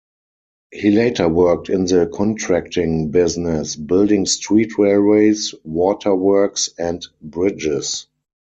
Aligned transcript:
He 0.73 0.89
later 0.89 1.29
worked 1.29 1.69
in 1.69 1.85
the 1.85 2.09
contracting 2.11 3.11
business, 3.11 3.75
building 3.75 4.25
street 4.25 4.75
railways, 4.79 5.53
water 5.63 6.15
works, 6.15 6.71
and 6.79 7.05
bridges. 7.21 8.07